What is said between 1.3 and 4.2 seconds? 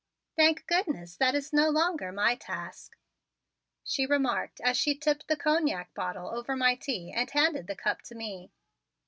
is no longer my task," she